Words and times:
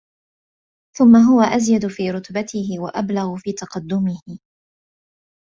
ثُمَّ 0.97 1.15
هُوَ 1.15 1.41
أَزْيَدُ 1.41 1.87
فِي 1.87 2.11
رُتْبَتِهِ 2.11 2.79
وَأَبْلَغُ 2.79 3.35
فِي 3.37 3.53
تَقَدُّمِهِ 3.53 4.19